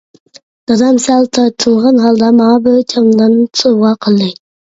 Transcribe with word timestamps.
دادام 0.69 0.95
سەل 1.03 1.27
تارتىنغان 1.39 2.01
ھالدا 2.05 2.31
ماڭا 2.39 2.57
بىر 2.69 2.81
چامادان 2.95 3.37
سوۋغا 3.63 3.95
قىلدى. 4.07 4.33